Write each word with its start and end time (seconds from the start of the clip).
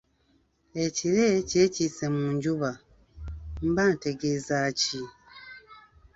‘Ekire 0.83 1.25
kyekiise 1.49 2.05
mu 2.15 2.25
njuba’, 2.35 2.69
mba 3.67 3.83
ntegeeza 3.93 4.59
ki? 4.79 5.01